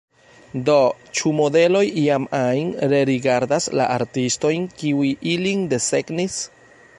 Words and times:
Do, 0.67 0.77
ĉu 1.17 1.33
modeloj 1.39 1.83
iam 2.03 2.25
ajn 2.37 2.71
rerigardas 2.93 3.69
la 3.81 3.87
artistojn, 3.97 4.67
kiuj 4.81 5.13
ilin 5.35 5.63
desegnis? 5.75 6.41